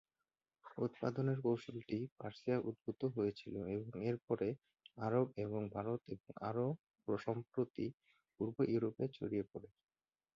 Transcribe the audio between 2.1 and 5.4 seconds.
পার্সিয়ায় উদ্ভূত হয়েছিল এবং এরপরে আরব